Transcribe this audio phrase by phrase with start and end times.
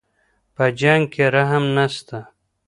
[0.55, 2.19] په جنګ کي رحم نسته.